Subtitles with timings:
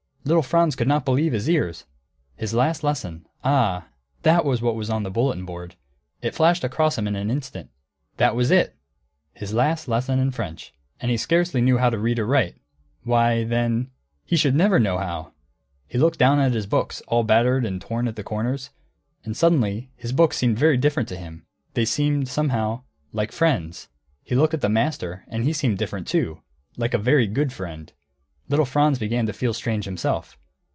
[0.27, 1.85] _Little Franz could not believe his ears;
[2.35, 3.87] his last lesson ah,
[4.21, 5.73] that was what was on the bulletin board!
[6.21, 7.71] It flashed across him in an instant.
[8.17, 8.75] That was it!
[9.33, 12.61] His last lesson in French and he scarcely knew how to read and write
[13.03, 13.89] why, then,
[14.23, 15.31] he should never know how!
[15.87, 18.69] He looked down at his books, all battered and torn at the corners;
[19.25, 23.87] and suddenly his books seemed quite different to him, they seemed somehow like friends.
[24.23, 26.43] He looked at the master, and he seemed different, too,
[26.77, 27.91] like a very good friend.
[28.49, 30.37] Little Franz began to feel strange himself.